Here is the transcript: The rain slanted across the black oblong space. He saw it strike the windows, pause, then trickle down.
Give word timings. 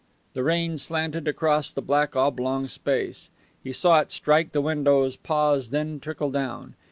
The 0.33 0.41
rain 0.43 0.79
slanted 0.79 1.27
across 1.27 1.71
the 1.71 1.81
black 1.83 2.15
oblong 2.15 2.65
space. 2.67 3.29
He 3.63 3.71
saw 3.71 3.99
it 4.01 4.09
strike 4.09 4.51
the 4.51 4.59
windows, 4.59 5.15
pause, 5.15 5.69
then 5.69 5.99
trickle 5.99 6.31
down. 6.31 6.73